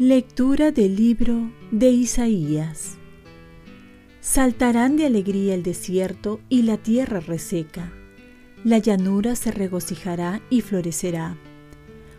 [0.00, 2.96] Lectura del libro de Isaías.
[4.20, 7.92] Saltarán de alegría el desierto y la tierra reseca.
[8.64, 11.36] La llanura se regocijará y florecerá.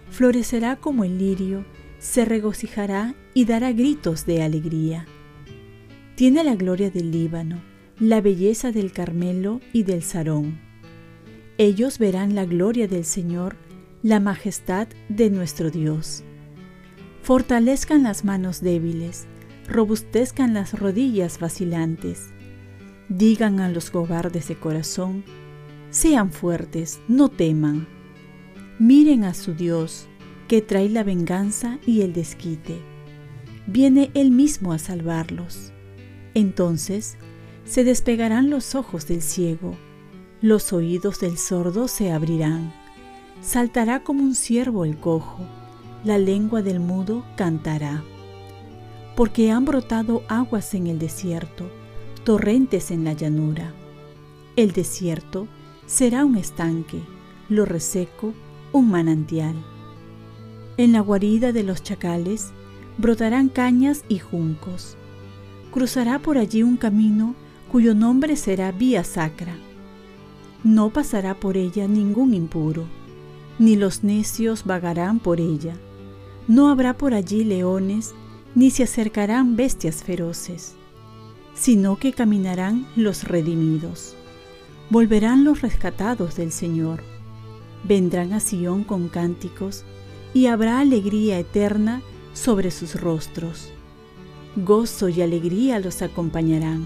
[0.10, 1.66] Florecerá como el lirio,
[2.00, 5.06] se regocijará y dará gritos de alegría.
[6.16, 7.62] Tiene la gloria del Líbano,
[8.00, 10.60] la belleza del Carmelo y del Sarón.
[11.58, 13.56] Ellos verán la gloria del Señor,
[14.04, 16.24] la majestad de nuestro Dios.
[17.24, 19.26] Fortalezcan las manos débiles,
[19.68, 22.30] robustezcan las rodillas vacilantes.
[23.10, 25.24] Digan a los cobardes de corazón,
[25.90, 27.88] sean fuertes, no teman.
[28.80, 30.08] Miren a su Dios,
[30.48, 32.80] que trae la venganza y el desquite.
[33.68, 35.72] Viene Él mismo a salvarlos.
[36.34, 37.18] Entonces
[37.64, 39.76] se despegarán los ojos del ciego,
[40.42, 42.74] los oídos del sordo se abrirán,
[43.42, 45.46] saltará como un ciervo el cojo
[46.06, 48.04] la lengua del mudo cantará.
[49.16, 51.68] Porque han brotado aguas en el desierto,
[52.24, 53.74] torrentes en la llanura.
[54.56, 55.48] El desierto
[55.88, 57.02] será un estanque,
[57.50, 58.34] lo reseco
[58.72, 59.56] un manantial.
[60.78, 62.52] En la guarida de los chacales
[62.98, 64.98] brotarán cañas y juncos.
[65.72, 67.36] Cruzará por allí un camino
[67.72, 69.56] cuyo nombre será vía sacra.
[70.64, 72.86] No pasará por ella ningún impuro,
[73.60, 75.76] ni los necios vagarán por ella
[76.48, 78.14] no habrá por allí leones,
[78.54, 80.76] ni se acercarán bestias feroces,
[81.56, 84.16] sino que caminarán los redimidos.
[84.90, 87.02] Volverán los rescatados del Señor.
[87.84, 89.84] Vendrán a Sión con cánticos,
[90.36, 92.02] y habrá alegría eterna
[92.34, 93.72] sobre sus rostros.
[94.58, 96.86] Gozo y alegría los acompañarán.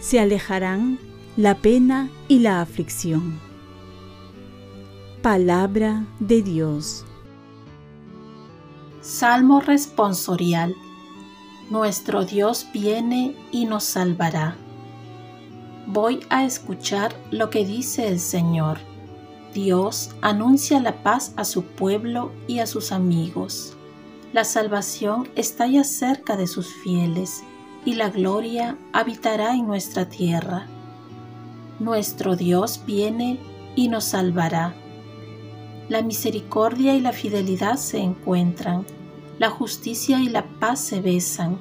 [0.00, 0.98] Se alejarán
[1.38, 3.40] la pena y la aflicción.
[5.22, 7.06] Palabra de Dios.
[9.00, 10.76] Salmo responsorial.
[11.70, 14.58] Nuestro Dios viene y nos salvará.
[15.86, 18.78] Voy a escuchar lo que dice el Señor.
[19.60, 23.76] Dios anuncia la paz a su pueblo y a sus amigos.
[24.32, 27.42] La salvación está ya cerca de sus fieles
[27.84, 30.66] y la gloria habitará en nuestra tierra.
[31.80, 33.40] Nuestro Dios viene
[33.74, 34.74] y nos salvará
[35.88, 38.84] la misericordia y la fidelidad se encuentran,
[39.38, 41.58] la justicia y la paz se besan,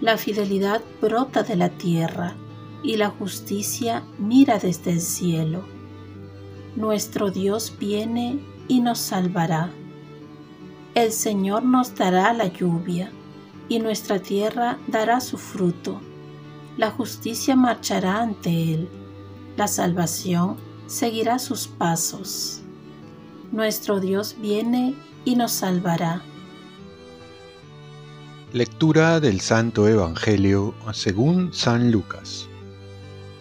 [0.00, 2.36] la fidelidad brota de la tierra
[2.82, 5.75] y la justicia mira desde el cielo.
[6.76, 8.38] Nuestro Dios viene
[8.68, 9.70] y nos salvará.
[10.94, 13.10] El Señor nos dará la lluvia
[13.68, 16.00] y nuestra tierra dará su fruto.
[16.76, 18.88] La justicia marchará ante Él,
[19.56, 20.56] la salvación
[20.86, 22.62] seguirá sus pasos
[23.52, 24.94] nuestro Dios viene
[25.24, 26.22] y nos salvará.
[28.52, 32.48] Lectura del Santo Evangelio según San Lucas.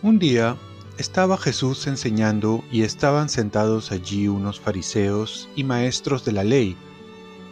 [0.01, 0.57] Un día
[0.97, 6.77] estaba Jesús enseñando y estaban sentados allí unos fariseos y maestros de la ley,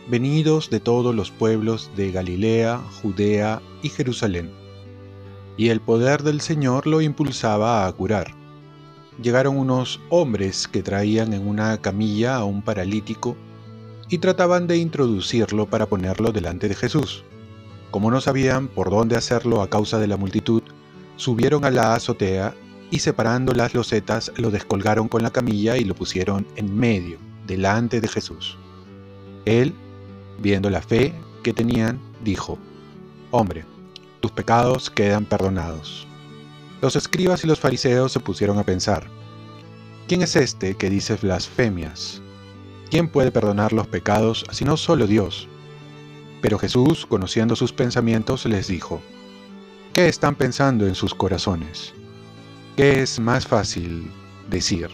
[0.08, 4.52] venidos de todos los pueblos de Galilea, Judea y Jerusalén.
[5.58, 8.44] Y el poder del Señor lo impulsaba a curar
[9.22, 13.38] llegaron unos hombres que traían en una camilla a un paralítico
[14.10, 17.24] y trataban de introducirlo para ponerlo delante de Jesús.
[17.92, 20.64] Como no sabían por dónde hacerlo a causa de la multitud,
[21.16, 22.56] subieron a la azotea
[22.94, 27.18] y separando las losetas lo descolgaron con la camilla y lo pusieron en medio,
[27.48, 28.56] delante de Jesús.
[29.46, 29.74] Él,
[30.38, 31.12] viendo la fe
[31.42, 32.60] que tenían, dijo,
[33.32, 33.66] Hombre,
[34.20, 36.06] tus pecados quedan perdonados.
[36.84, 39.08] Los escribas y los fariseos se pusieron a pensar,
[40.08, 42.22] ¿quién es este que dice blasfemias?
[42.92, 45.48] ¿Quién puede perdonar los pecados sino solo Dios?
[46.44, 49.02] Pero Jesús, conociendo sus pensamientos, les dijo,
[49.94, 51.96] ¿qué están pensando en sus corazones?
[52.76, 54.12] ¿Qué es más fácil
[54.50, 54.90] decir,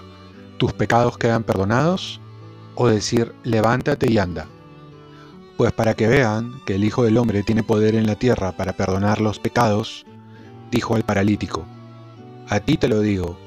[0.57, 2.19] tus pecados quedan perdonados?
[2.75, 4.47] ¿O decir, levántate y anda?
[5.55, 8.73] Pues para que vean que el Hijo del Hombre tiene poder en la tierra para
[8.73, 10.05] perdonar los pecados,
[10.71, 11.63] dijo al paralítico,
[12.49, 13.37] a ti te lo digo,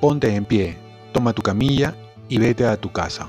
[0.00, 0.78] ponte en pie,
[1.12, 1.94] toma tu camilla
[2.30, 3.28] y vete a tu casa.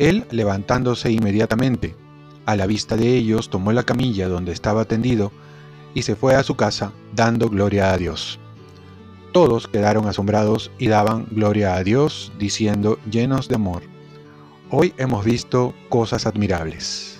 [0.00, 1.94] Él, levantándose inmediatamente,
[2.46, 5.30] a la vista de ellos, tomó la camilla donde estaba tendido
[5.94, 8.39] y se fue a su casa, dando gloria a Dios.
[9.32, 13.82] Todos quedaron asombrados y daban gloria a Dios, diciendo llenos de amor,
[14.72, 17.18] Hoy hemos visto cosas admirables.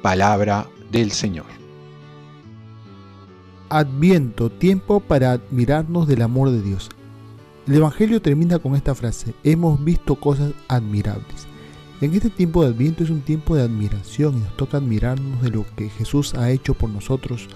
[0.00, 1.44] Palabra del Señor.
[3.68, 6.88] Adviento, tiempo para admirarnos del amor de Dios.
[7.66, 11.46] El Evangelio termina con esta frase, hemos visto cosas admirables.
[12.00, 15.50] En este tiempo de Adviento es un tiempo de admiración y nos toca admirarnos de
[15.50, 17.48] lo que Jesús ha hecho por nosotros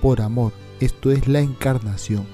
[0.00, 0.52] por amor.
[0.80, 2.24] Esto es la encarnación.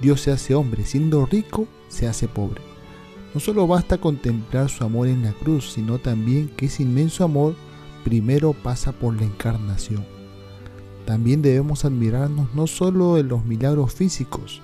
[0.00, 2.62] Dios se hace hombre, siendo rico, se hace pobre.
[3.34, 7.54] No solo basta contemplar su amor en la cruz, sino también que ese inmenso amor
[8.04, 10.04] primero pasa por la encarnación.
[11.04, 14.62] También debemos admirarnos no solo de los milagros físicos,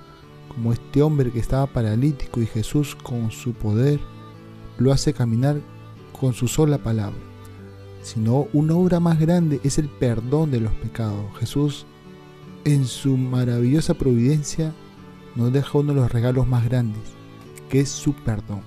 [0.49, 3.99] como este hombre que estaba paralítico y Jesús con su poder
[4.79, 5.61] lo hace caminar
[6.19, 7.19] con su sola palabra,
[8.03, 11.25] sino una obra más grande es el perdón de los pecados.
[11.39, 11.87] Jesús,
[12.65, 14.73] en su maravillosa providencia,
[15.35, 17.03] nos deja uno de los regalos más grandes,
[17.69, 18.63] que es su perdón.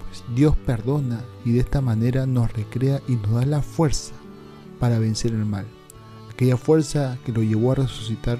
[0.00, 4.14] Pues Dios perdona y de esta manera nos recrea y nos da la fuerza
[4.78, 5.66] para vencer el mal.
[6.30, 8.38] Aquella fuerza que lo llevó a resucitar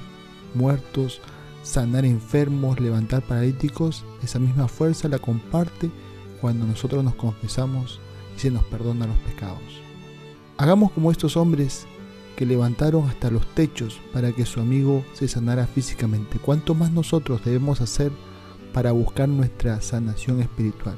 [0.54, 1.20] muertos,
[1.62, 5.90] sanar enfermos, levantar paralíticos, esa misma fuerza la comparte
[6.40, 8.00] cuando nosotros nos confesamos
[8.36, 9.62] y se nos perdona los pecados.
[10.56, 11.86] Hagamos como estos hombres
[12.36, 16.38] que levantaron hasta los techos para que su amigo se sanara físicamente.
[16.38, 18.10] ¿Cuánto más nosotros debemos hacer
[18.72, 20.96] para buscar nuestra sanación espiritual?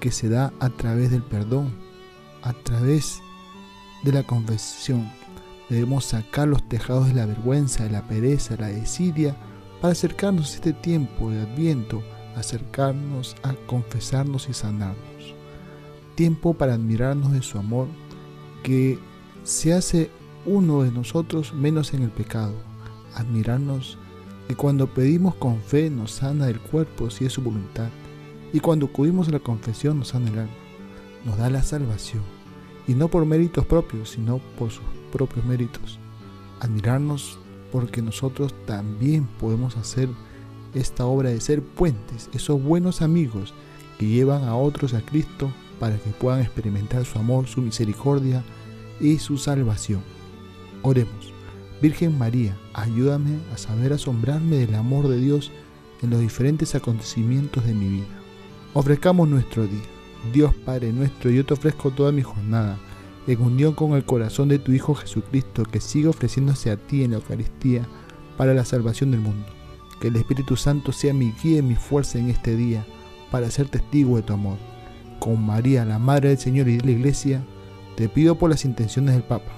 [0.00, 1.70] Que se da a través del perdón,
[2.42, 3.20] a través
[4.04, 5.10] de la confesión.
[5.68, 9.36] Debemos sacar los tejados de la vergüenza, de la pereza, de la desidia,
[9.80, 12.02] para acercarnos a este tiempo de adviento,
[12.36, 15.34] acercarnos a confesarnos y sanarnos.
[16.14, 17.86] Tiempo para admirarnos de su amor,
[18.62, 18.98] que
[19.44, 20.10] se hace
[20.48, 22.54] uno de nosotros menos en el pecado.
[23.14, 23.98] Admirarnos
[24.48, 27.90] que cuando pedimos con fe nos sana el cuerpo si es su voluntad,
[28.52, 30.52] y cuando acudimos a la confesión nos sana el alma,
[31.26, 32.22] nos da la salvación,
[32.86, 35.98] y no por méritos propios, sino por sus propios méritos.
[36.60, 37.38] Admirarnos
[37.70, 40.08] porque nosotros también podemos hacer
[40.72, 43.52] esta obra de ser puentes, esos buenos amigos
[43.98, 48.42] que llevan a otros a Cristo para que puedan experimentar su amor, su misericordia
[48.98, 50.02] y su salvación.
[50.82, 51.32] Oremos.
[51.80, 55.52] Virgen María, ayúdame a saber asombrarme del amor de Dios
[56.02, 58.20] en los diferentes acontecimientos de mi vida.
[58.74, 59.82] Ofrezcamos nuestro día.
[60.32, 62.78] Dios Padre nuestro, yo te ofrezco toda mi jornada
[63.28, 67.10] en unión con el corazón de tu Hijo Jesucristo, que sigue ofreciéndose a ti en
[67.10, 67.86] la Eucaristía
[68.36, 69.46] para la salvación del mundo.
[70.00, 72.86] Que el Espíritu Santo sea mi guía y mi fuerza en este día
[73.30, 74.56] para ser testigo de tu amor.
[75.20, 77.44] Con María, la Madre del Señor y de la Iglesia,
[77.96, 79.57] te pido por las intenciones del Papa.